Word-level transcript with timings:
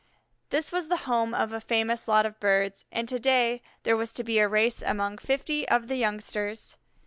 This 0.49 0.71
was 0.71 0.87
the 0.87 0.97
home 1.05 1.35
of 1.35 1.53
a 1.53 1.61
famous 1.61 2.07
lot 2.07 2.25
of 2.25 2.39
birds, 2.39 2.85
and 2.91 3.07
to 3.07 3.19
day 3.19 3.61
there 3.83 3.95
was 3.95 4.11
to 4.13 4.23
be 4.23 4.39
a 4.39 4.47
race 4.47 4.81
among 4.81 5.19
fifty 5.19 5.69
of 5.69 5.89
the 5.89 5.95
youngsters. 5.97 6.75